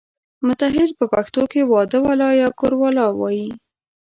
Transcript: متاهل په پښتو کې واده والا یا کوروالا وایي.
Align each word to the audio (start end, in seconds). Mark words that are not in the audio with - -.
متاهل 0.45 0.89
په 0.99 1.05
پښتو 1.13 1.41
کې 1.51 1.61
واده 1.73 1.97
والا 2.05 2.29
یا 2.41 2.47
کوروالا 2.59 3.05
وایي. 3.19 3.49